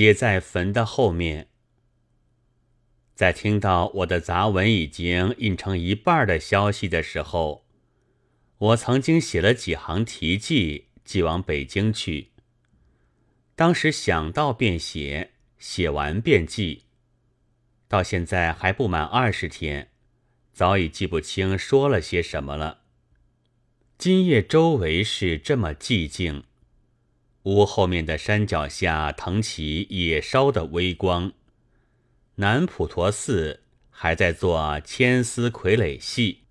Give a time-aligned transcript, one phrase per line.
[0.00, 1.48] 写在坟的后面。
[3.14, 7.66] 在听到我的杂文已经印成一半的消息的时候，
[8.56, 12.30] 我曾经写了几行题记，寄往北京去。
[13.54, 16.84] 当时想到便写，写完便寄。
[17.86, 19.90] 到现在还不满二十天，
[20.54, 22.84] 早已记不清说了些什么了。
[23.98, 26.44] 今夜周围是这么寂静，
[27.44, 31.32] 屋后面的山脚下腾起野烧的微光，
[32.36, 36.44] 南普陀寺还在做千丝傀儡戏，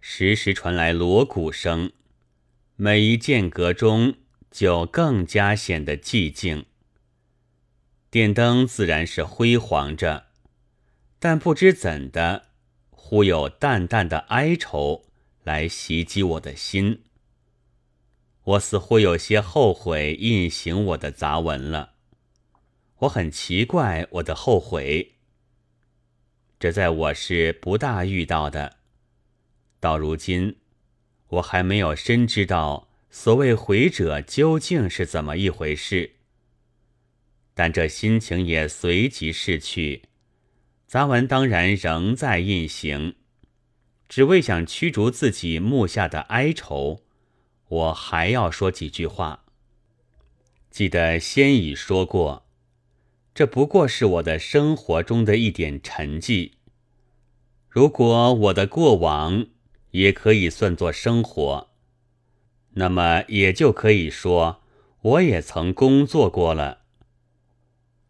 [0.00, 1.92] 时时传来锣鼓声，
[2.76, 4.14] 每一间隔中
[4.50, 6.66] 就更加显得寂静。
[8.10, 10.26] 电灯自然是辉煌着。
[11.18, 12.48] 但不知怎的，
[12.90, 15.04] 忽有淡淡的哀愁
[15.44, 17.04] 来袭击我的心。
[18.44, 21.92] 我似乎有些后悔印行我的杂文了。
[22.98, 25.12] 我很奇怪我的后悔，
[26.58, 28.78] 这在我是不大遇到的。
[29.78, 30.56] 到如今，
[31.28, 36.12] 我还没有深知道所谓悔者究竟是怎么一回事。
[37.54, 40.02] 但这心情也随即逝去。
[40.86, 43.14] 杂文当然仍在印行，
[44.08, 47.02] 只为想驱逐自己目下的哀愁，
[47.72, 49.44] 我还要说几句话。
[50.70, 52.44] 记得先已说过，
[53.34, 56.52] 这不过是我的生活中的一点沉寂。
[57.70, 59.46] 如果我的过往
[59.92, 61.68] 也可以算作生活，
[62.74, 64.60] 那么也就可以说
[65.00, 66.80] 我也曾工作过了。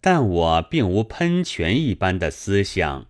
[0.00, 3.06] 但我并无喷泉一般的思想，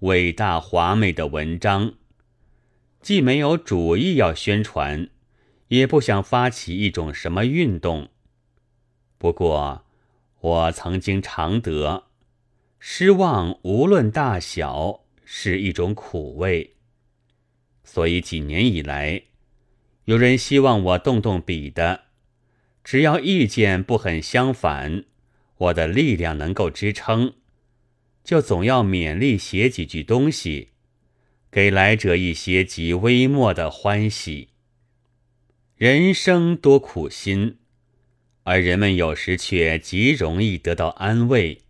[0.00, 1.94] 伟大华美的文章，
[3.00, 5.08] 既没有主意要宣传，
[5.68, 8.08] 也不想发起一种什么运动。
[9.18, 9.84] 不过，
[10.40, 12.04] 我曾经常得
[12.78, 16.74] 失望，无论大小，是一种苦味。
[17.82, 19.22] 所以几年以来，
[20.04, 22.02] 有人希望我动动笔的，
[22.82, 25.04] 只要意见不很相反。
[25.56, 27.34] 我的力量能够支撑，
[28.22, 30.70] 就总要勉力写几句东西，
[31.50, 34.48] 给来者一些极微末的欢喜。
[35.84, 37.58] 人生多苦心，
[38.44, 41.60] 而人们有时却极容易得到安慰，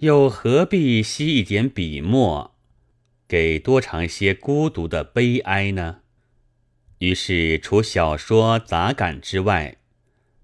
[0.00, 2.54] 又何必吸一点笔墨，
[3.26, 6.00] 给多尝些孤独的悲哀呢？
[6.98, 9.78] 于是，除小说杂感之外。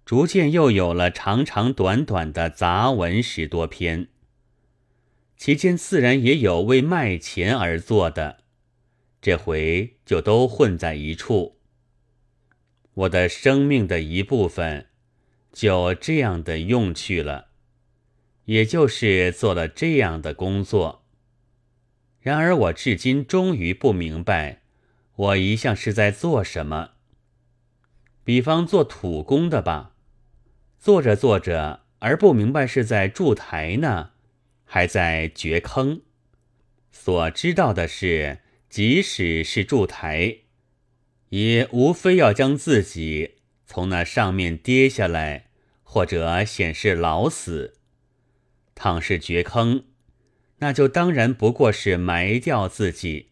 [0.07, 4.09] 逐渐又有了长长短短的杂文十多篇，
[5.37, 8.39] 其间自然也有为卖钱而做的，
[9.21, 11.58] 这回就都混在一处。
[12.99, 14.87] 我的生命的一部分
[15.53, 17.51] 就这样的用去了，
[18.47, 21.05] 也就是做了这样的工作。
[22.21, 24.63] 然而我至今终于不明白，
[25.15, 26.95] 我一向是在做什么。
[28.25, 29.95] 比方做土工的吧。
[30.81, 34.11] 做着做着，而不明白是在筑台呢，
[34.65, 36.03] 还在掘坑。
[36.91, 40.39] 所知道的是，即使是筑台，
[41.31, 45.51] 也无非要将自己从那上面跌下来，
[45.83, 47.75] 或者显示老死。
[48.75, 49.85] 倘是掘坑，
[50.59, 53.29] 那就当然不过是埋掉自己。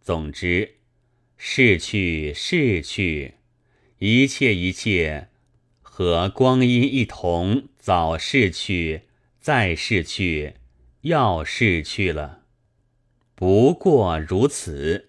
[0.00, 0.76] 总之，
[1.36, 3.34] 逝去，逝去，
[3.98, 5.28] 一切，一切。
[5.80, 9.04] 和光阴一同早逝去，
[9.40, 10.54] 再逝去，
[11.00, 12.42] 要逝去了，
[13.34, 15.05] 不过如此。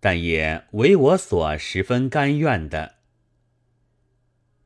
[0.00, 2.96] 但也为我所十分甘愿的。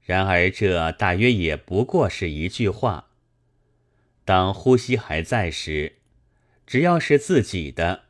[0.03, 3.09] 然而这大约也不过是一句话。
[4.25, 5.97] 当呼吸还在时，
[6.67, 8.05] 只要是自己的，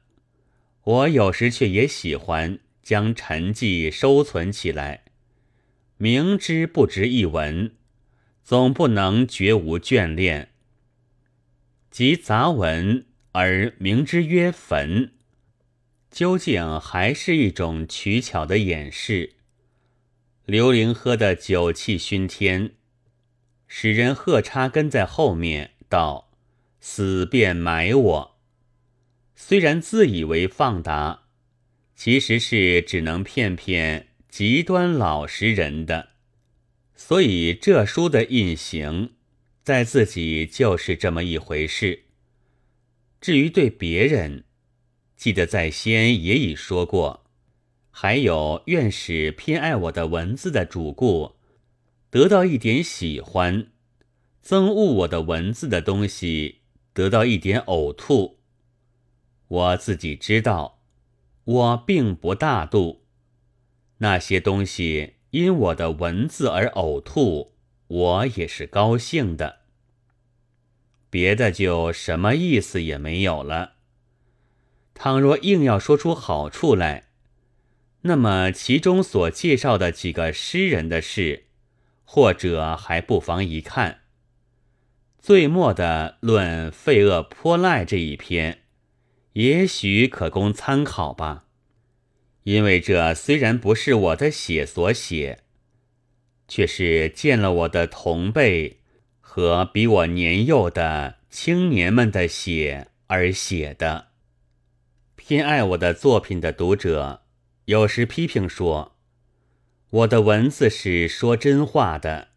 [0.83, 5.05] 我有时却也喜欢将沉寂收存起来。
[5.97, 7.75] 明知不值一文，
[8.43, 10.49] 总不能绝无眷恋。
[11.91, 15.13] 及杂文而明之曰坟，
[16.13, 19.33] 究竟还是一种取巧的掩饰。
[20.45, 22.75] 刘伶喝的酒气熏天，
[23.67, 26.31] 使人喝插跟在后面道
[26.81, 28.39] ：“死便埋我。”
[29.35, 31.25] 虽然自以为放达，
[31.97, 34.09] 其实是只能骗骗。
[34.29, 36.11] 极端老实人的，
[36.95, 39.13] 所以这书的印行，
[39.63, 42.05] 在自己就是这么一回事。
[43.21, 44.45] 至于对别人，
[45.23, 47.23] 记得在先也已说过，
[47.93, 51.37] 还有愿使偏爱我的文字的主顾
[52.11, 53.69] 得到一点喜欢，
[54.45, 58.41] 憎恶我的文字的东西得到一点呕吐。
[59.47, 60.81] 我自己知道，
[61.45, 63.05] 我并不大度。
[63.99, 67.53] 那些东西因我的文字而呕吐，
[67.87, 69.61] 我也是高兴的。
[71.09, 73.75] 别的就什么意思也没有了。
[74.95, 77.05] 倘若硬要说出好处来，
[78.03, 81.47] 那么其中所介绍的几个诗人的事，
[82.05, 84.01] 或者还不妨一看。
[85.19, 88.63] 最末的论费厄泼赖这一篇，
[89.35, 91.45] 也许可供参考吧。
[92.43, 95.45] 因为这虽然不是我的血所写，
[96.49, 98.81] 却是见了我的同辈
[99.21, 104.12] 和比我年幼的青年们的血而写的。
[105.33, 107.23] 偏爱我的作品的读者，
[107.65, 108.99] 有时批评说，
[109.89, 112.33] 我的文字是说真话的，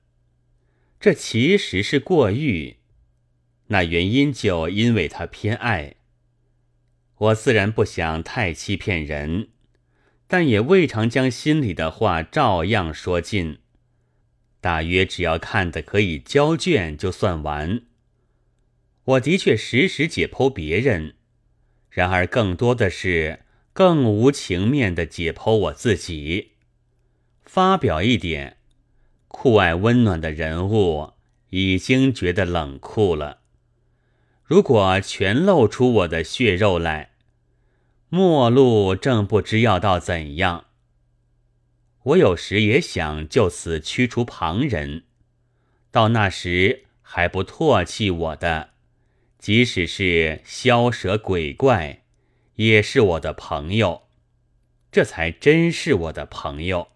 [0.98, 2.78] 这其实是过誉。
[3.68, 5.96] 那原因就因为他偏爱
[7.18, 9.50] 我，自然不想太欺骗人，
[10.26, 13.58] 但也未尝将心里的话照样说尽。
[14.62, 17.82] 大约只要看的可以交卷就算完。
[19.04, 21.15] 我的确时时解剖别人。
[21.96, 26.52] 然而，更多的是更无情面的解剖我自己，
[27.46, 28.58] 发表一点
[29.30, 31.14] 酷爱温暖的人物，
[31.52, 33.40] 已经觉得冷酷了。
[34.44, 37.12] 如果全露出我的血肉来，
[38.10, 40.66] 末路正不知要到怎样。
[42.04, 45.06] 我有时也想就此驱除旁人，
[45.92, 48.72] 到那时还不唾弃我的。
[49.46, 52.02] 即使是枭蛇鬼怪，
[52.56, 54.08] 也是我的朋友，
[54.92, 56.88] 这才真是我的朋友。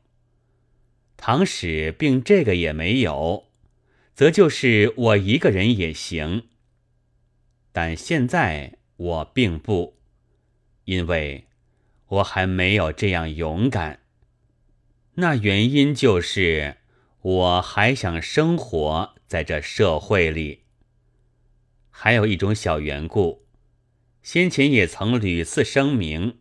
[1.16, 3.46] 倘使并这个也没有，
[4.16, 6.48] 则就是我一个人也行。
[7.72, 10.00] 但现在我并不，
[10.86, 11.46] 因为
[12.08, 14.00] 我还没有这样勇敢。
[15.18, 16.78] 那原因就是
[17.22, 20.64] 我还想生活在这社会里。
[22.02, 23.46] 还有一种小缘故，
[24.24, 26.38] 先前也曾屡次声明，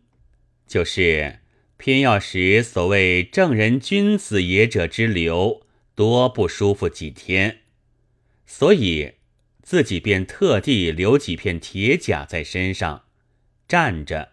[0.65, 1.39] 就是
[1.75, 5.63] 偏要使所谓正人君子也者之流
[5.95, 7.63] 多不舒服几天，
[8.45, 9.15] 所以
[9.61, 13.03] 自己便特地留几片铁甲在身上
[13.67, 14.29] 站着，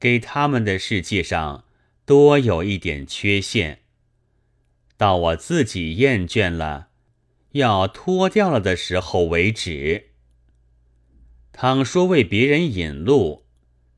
[0.00, 1.66] 给他们的世界上
[2.04, 3.82] 多有一点缺陷，
[4.96, 6.88] 到我自己厌倦了，
[7.52, 10.08] 要脱掉了的时候为止。
[11.52, 13.44] 倘说为别人引路，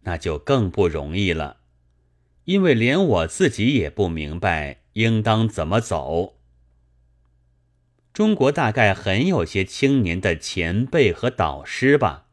[0.02, 1.58] 那就更不容易了，
[2.44, 6.34] 因为连我自己也不明白应当怎么走。
[8.12, 12.26] 中国大概很有些青年的前辈和导师吧，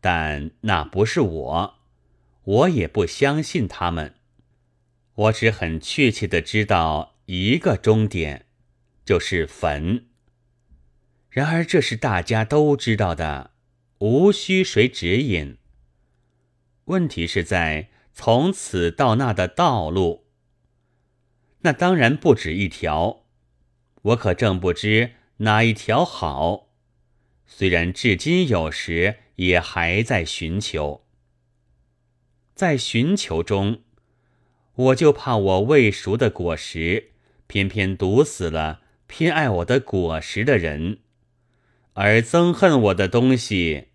[0.00, 1.74] 但那不是我，
[2.42, 4.14] 我也不相信他们。
[5.14, 8.46] 我只很确切的知道一个终点，
[9.04, 10.06] 就是坟。
[11.28, 13.50] 然而这是大家都知道的。
[14.00, 15.58] 无需谁指引。
[16.86, 20.24] 问题是在从此到那的道路，
[21.60, 23.26] 那当然不止一条。
[24.00, 26.68] 我可正不知哪一条好，
[27.44, 31.04] 虽然至今有时也还在寻求。
[32.54, 33.82] 在寻求中，
[34.74, 37.12] 我就怕我未熟的果实，
[37.46, 41.00] 偏偏毒死了偏爱我的果实的人，
[41.92, 43.88] 而憎恨我的东西。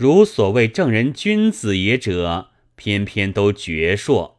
[0.00, 4.36] 如所谓正人君子也者，偏偏都矍铄。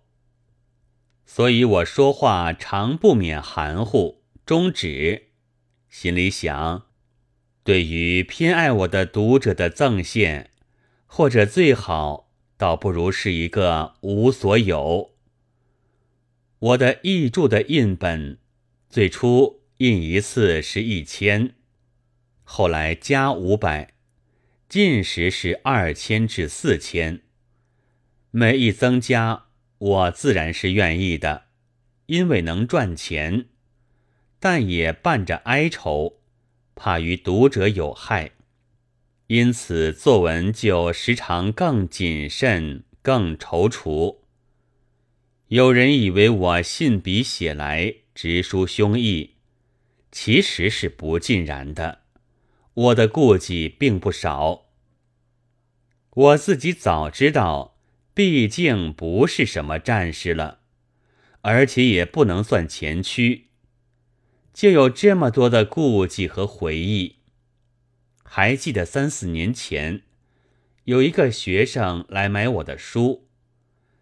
[1.23, 5.27] 所以我说话常不免含糊，终止。
[5.87, 6.87] 心里想，
[7.63, 10.49] 对于偏爱我的读者的赠献，
[11.05, 15.11] 或者最好，倒不如是一个无所有。
[16.57, 18.39] 我的译著的印本，
[18.89, 21.53] 最初印一次是一千，
[22.41, 23.90] 后来加五百。
[24.71, 27.23] 进时是二千至四千，
[28.29, 29.47] 每一增加，
[29.77, 31.47] 我自然是愿意的，
[32.05, 33.47] 因为能赚钱，
[34.39, 36.21] 但也伴着哀愁，
[36.73, 38.31] 怕于读者有害，
[39.27, 44.19] 因此作文就时常更谨慎、更踌躇。
[45.49, 49.31] 有人以为我信笔写来直抒胸臆，
[50.13, 52.00] 其实是不尽然的。
[52.81, 54.65] 我的顾忌并不少，
[56.09, 57.77] 我自己早知道，
[58.13, 60.61] 毕竟不是什么战士了，
[61.41, 63.49] 而且也不能算前驱，
[64.51, 67.17] 就有这么多的顾忌和回忆。
[68.23, 70.01] 还记得三四年前，
[70.85, 73.27] 有一个学生来买我的书，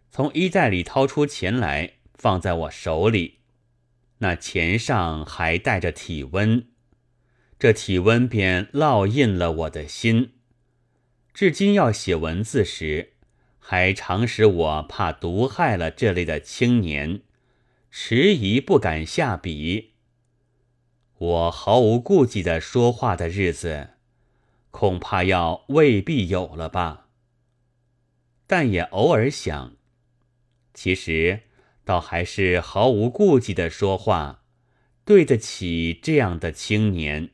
[0.09, 3.39] 从衣袋里掏出钱来放在我手里，
[4.19, 6.65] 那钱上还带着体温，
[7.59, 10.31] 这体温便烙印了我的心。
[11.33, 13.13] 至今要写文字时，
[13.59, 17.21] 还常使我怕毒害了这类的青年，
[17.91, 19.91] 迟疑不敢下笔。
[21.17, 23.89] 我毫无顾忌的说话的日子，
[24.71, 27.07] 恐怕要未必有了吧。
[28.47, 29.75] 但也偶尔想，
[30.73, 31.41] 其实
[31.83, 34.43] 倒还是毫无顾忌的说话，
[35.03, 37.31] 对得起这样的青年。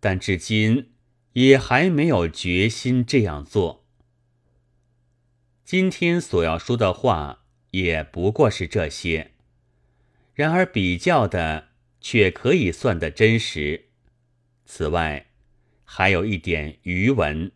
[0.00, 0.92] 但至今。
[1.36, 3.84] 也还没有决心这样做。
[5.66, 9.32] 今天所要说的话也不过是这些，
[10.32, 11.68] 然而比较的
[12.00, 13.90] 却可以算得真实。
[14.64, 15.26] 此外，
[15.84, 17.52] 还有一点余文。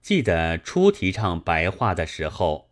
[0.00, 2.70] 记得初提倡白话的时候，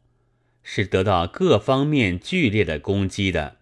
[0.62, 3.59] 是得到各方面剧烈的攻击的。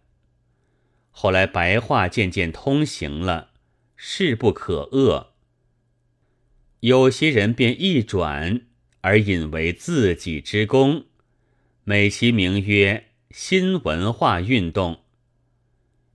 [1.10, 3.50] 后来白话渐渐通行了，
[4.00, 5.26] 势不可遏。
[6.78, 8.60] 有些人便一转
[9.00, 11.06] 而引为自己之功，
[11.82, 15.00] 美其名曰新文化运动；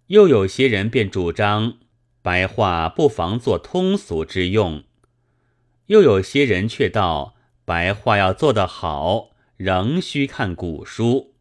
[0.07, 1.77] 又有些人便主张
[2.21, 4.83] 白话不妨做通俗之用；
[5.87, 7.35] 又有些人却道
[7.65, 11.35] 白话要做得好，仍需看古书。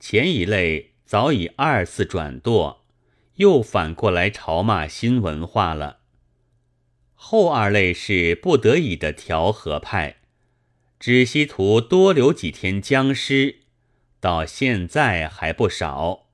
[0.00, 2.77] 前一类早已二次转舵，
[3.38, 5.98] 又反过来嘲骂新文化了。
[7.14, 10.18] 后二类是不得已的调和派，
[11.00, 13.62] 只希图多留几天僵尸，
[14.20, 16.26] 到现在还不少。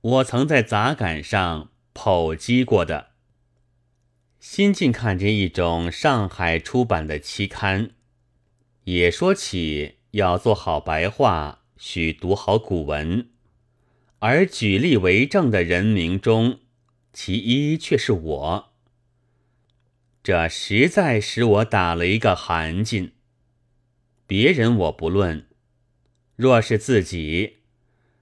[0.00, 3.08] 我曾在杂感上剖析过的。
[4.38, 7.90] 新近看见一种上海出版的期刊，
[8.84, 13.28] 也说起要做好白话，需读好古文，
[14.20, 16.60] 而举例为证的人名中，
[17.12, 18.72] 其一却是我。
[20.22, 23.12] 这实在使我打了一个寒噤。
[24.26, 25.46] 别人我不论，
[26.36, 27.58] 若是自己，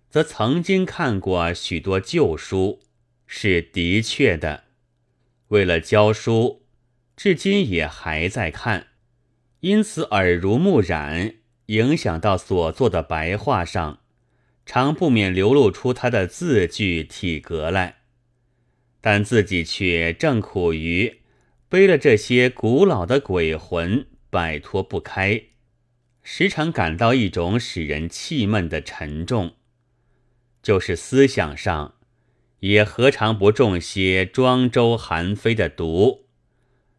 [0.09, 2.81] 则曾经看过许多旧书，
[3.27, 4.65] 是的确的。
[5.49, 6.63] 为了教书，
[7.17, 8.89] 至今也还在看，
[9.61, 11.37] 因此耳濡目染，
[11.67, 14.01] 影响到所做的白话上，
[14.67, 18.01] 常不免流露出他的字句体格来。
[19.01, 21.21] 但自己却正苦于。
[21.69, 25.43] 背了这些古老的鬼魂，摆脱不开，
[26.23, 29.57] 时常感到一种使人气闷的沉重。
[30.63, 31.97] 就是思想上，
[32.61, 36.27] 也何尝不中些庄周韩非的毒？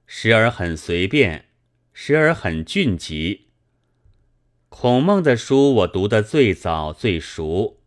[0.06, 1.46] 时而很随便，
[1.94, 3.47] 时而很峻急。
[4.80, 7.80] 孔孟的书我读得最早最熟，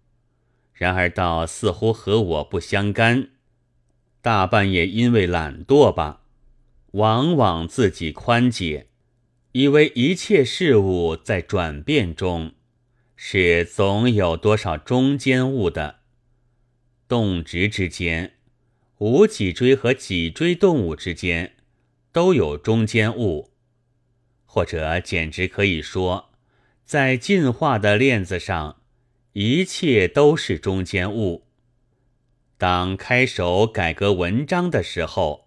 [0.73, 3.31] 然而倒似乎和我不相干，
[4.21, 6.23] 大半也因为懒惰吧。
[6.95, 8.89] 往往自己宽解，
[9.53, 12.55] 以为一切事物在转变中，
[13.15, 16.01] 是总有多少中间物的。
[17.07, 18.33] 动植之间，
[18.99, 21.55] 无脊椎和脊椎动物之间，
[22.11, 23.53] 都有中间物，
[24.45, 26.30] 或者简直可以说，
[26.91, 28.83] 在进化的链子上，
[29.35, 31.47] 一切都是中间物。
[32.59, 35.47] 当开手改革文章的时候。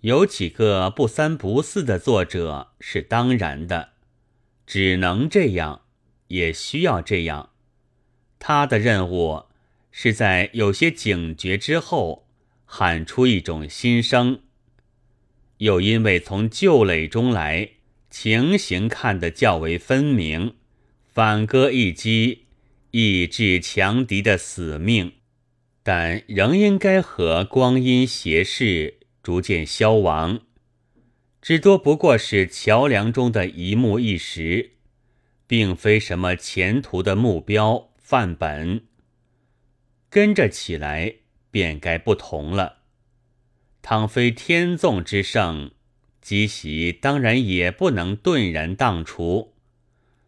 [0.00, 3.90] 有几个不三不四的作者是当然的，
[4.66, 5.82] 只能这样，
[6.26, 7.50] 也需要这样。
[8.40, 9.44] 他的任务
[9.92, 12.26] 是在有些警觉之后，
[12.64, 14.40] 喊出一种新声。
[15.58, 17.70] 又因为从旧垒中来，
[18.18, 20.54] 情形看得较为分明，
[21.12, 22.46] 反戈一击，
[22.90, 25.12] 抑制强敌的死命，
[25.82, 29.00] 但仍应该和光阴斜视。
[29.22, 30.40] 逐渐消亡，
[31.42, 34.76] 至多不过是桥梁中的一木一石，
[35.46, 38.86] 并非什么前途的目标范本。
[40.08, 41.16] 跟着起来，
[41.50, 42.78] 便该不同了。
[43.82, 45.72] 倘非天纵之盛，
[46.26, 49.54] 积习当然也不能顿然荡除，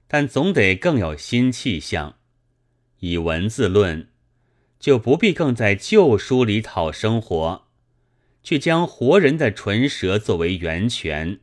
[0.07, 2.19] 但总得更有新气象。
[3.01, 4.07] 以文字论，
[4.79, 7.67] 就不必更在旧书里讨生活。
[8.45, 11.41] 却将活人的唇舌作为源泉，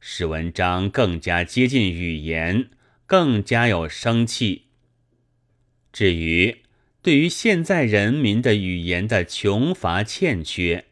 [0.00, 2.70] 使文章更加接近语言，
[3.04, 4.68] 更加有生气。
[5.92, 6.62] 至于
[7.02, 10.86] 对于现在人民的语言的穷乏欠缺，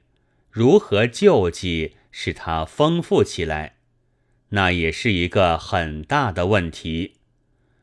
[0.50, 3.76] 如何救济，使它丰富起来，
[4.50, 7.14] 那也是一个很大的问题。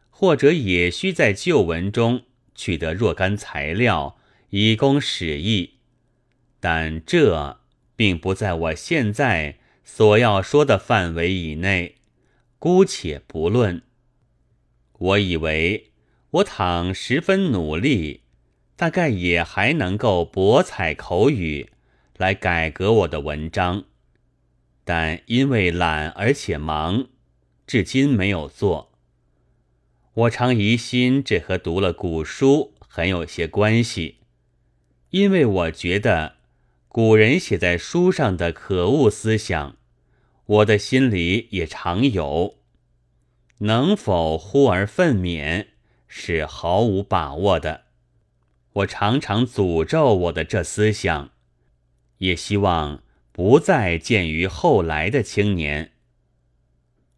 [0.10, 2.24] 或者也需在旧文中
[2.55, 4.17] 取得若干材料，
[4.50, 5.74] 以供使役，
[6.62, 7.60] 但这
[7.98, 11.96] 并不在我现在所要说的范围以内，
[12.60, 13.82] 姑且不论。
[14.98, 15.91] 我以为
[16.32, 18.22] 我倘十分努力，
[18.77, 21.70] 大概也还能够博采口语，
[22.15, 23.84] 来改革我的文章，
[24.86, 27.08] 但因为懒而且忙，
[27.68, 28.94] 至今没有做。
[30.13, 34.20] 我常疑心这和读了古书很有些关系，
[35.10, 36.36] 因为我觉得
[36.88, 39.75] 古人写在书上的可恶思想，
[40.46, 42.56] 我的心里也常有，
[43.58, 45.68] 能否忽而奋勉，
[46.08, 47.86] 是毫无把握的。
[48.74, 51.32] 我常常诅咒我的这思想，
[52.20, 53.01] 也希望
[53.36, 55.92] 不再见于后来的青年。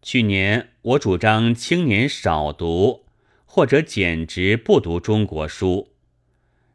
[0.02, 3.04] 去年我主张青年少读，
[3.46, 5.92] 或者简直不读中国书，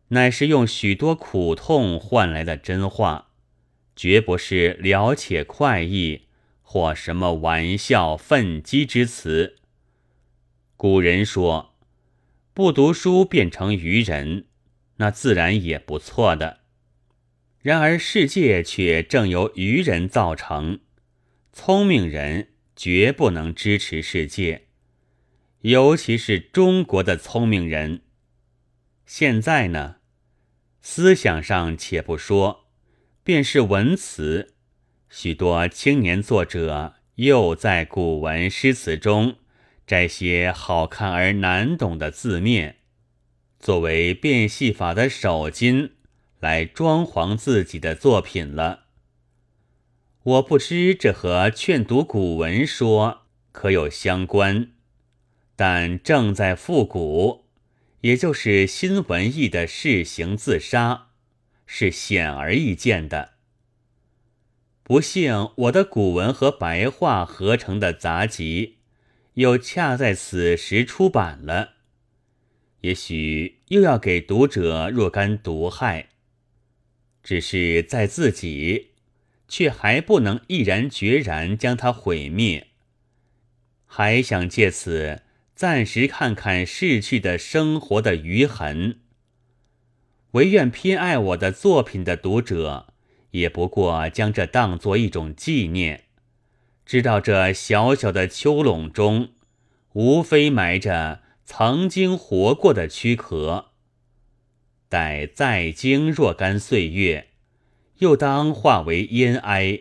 [0.08, 3.32] 乃是用许多苦痛换来的真话，
[3.98, 6.28] 绝不是了且快意
[6.62, 9.58] 或什么玩笑愤激之词。
[10.78, 11.74] 古人说，
[12.54, 14.46] 不读书变成愚人，
[14.96, 16.62] 那自然也不错的。
[17.64, 20.80] 然而世界却正由愚人造成，
[21.52, 22.50] 聪明人。
[22.76, 24.64] 绝不能支持世界，
[25.62, 28.02] 尤其是中国的聪明人。
[29.06, 29.98] 现在呢，
[30.82, 32.66] 思想上且不说，
[33.24, 34.56] 便是文辞，
[35.08, 39.36] 许多青年作者又在古文诗词中
[39.86, 42.78] 摘些好看而难懂的字面，
[43.60, 45.92] 作为变戏法的手巾
[46.44, 48.88] 来装潢自己的作品了。
[50.24, 53.22] 我不知这和劝读古文说
[53.54, 54.72] 可有相关，
[55.56, 57.46] 但正在复古，
[58.02, 61.08] 也就是新文艺的试行自杀，
[61.66, 63.36] 是显而易见的。
[64.84, 68.80] 不幸我的古文和白话合成的杂集，
[69.36, 71.76] 又恰在此时出版了，
[72.82, 76.10] 也许又要给读者若干毒害，
[77.24, 78.90] 只是在自己。
[79.46, 82.70] 却还不能毅然决然将它毁灭，
[83.86, 85.22] 还想借此
[85.54, 89.02] 暂时看看逝去的生活的余痕。
[90.32, 92.88] 唯愿偏爱我的作品的读者，
[93.32, 96.06] 也不过将这当作一种纪念，
[96.84, 99.34] 知道这小小的丘垄中，
[99.92, 103.73] 无非埋着曾经活过的躯壳。
[104.94, 107.30] 待再经若干岁月。
[107.98, 109.80] 又当化为烟埃，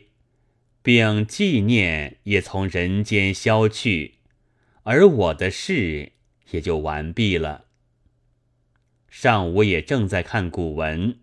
[0.82, 4.14] 并纪念也从人间消去，
[4.84, 6.12] 而我的事
[6.52, 7.66] 也就完毕了。
[9.10, 11.18] 上午也正在看古文，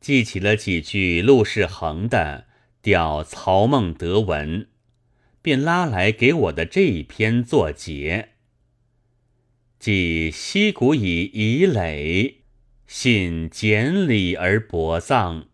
[0.00, 2.46] 记起了几句陆世恒的
[2.82, 4.62] 《吊曹孟德文》，
[5.40, 8.30] 便拉来给我的这一篇作结。
[9.78, 12.41] 即溪谷以遗垒，
[12.94, 15.46] 信简礼而薄葬。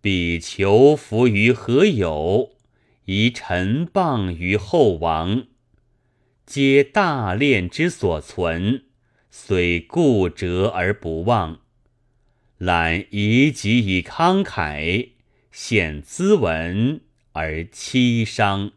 [0.00, 2.56] 彼求福于何有？
[3.04, 5.46] 以臣谤于后王，
[6.46, 8.84] 皆大炼之所存，
[9.30, 11.60] 虽固折而不忘。
[12.56, 15.10] 览遗己以慷慨，
[15.52, 18.72] 献兹文而凄伤。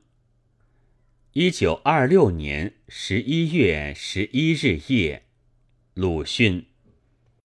[1.32, 5.24] 一九二六年十一月十一日夜，
[5.94, 6.71] 鲁迅。